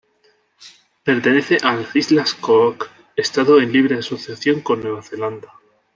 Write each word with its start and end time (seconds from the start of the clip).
Pertenece 1.03 1.57
a 1.61 1.75
las 1.75 1.95
Islas 1.95 2.33
Cook, 2.33 2.87
estado 3.15 3.61
en 3.61 3.71
libre 3.71 3.99
asociación 3.99 4.61
con 4.61 4.81
Nueva 4.81 5.03
Zelanda. 5.03 5.49